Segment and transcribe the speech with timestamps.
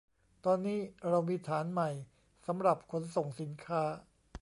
[0.45, 0.79] ตอนนี้
[1.09, 1.89] เรามีฐานใหม่
[2.45, 3.81] สำหรับขนส่งสินค้า